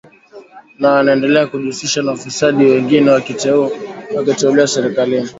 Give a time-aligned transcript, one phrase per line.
[0.79, 5.29] na wanaendelea kujihusisha na ufisadi wengine wakiteuliwa serikalini